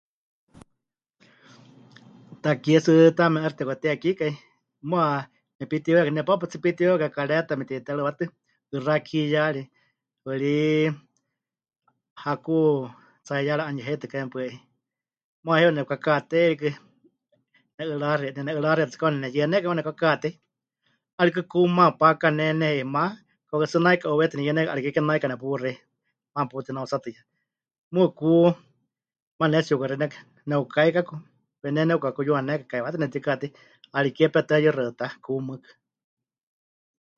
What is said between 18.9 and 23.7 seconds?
kauka tsɨ neneyɨanékai maana nepɨkakatei, 'aana rikɨ ku maana pakane neheimá, kauka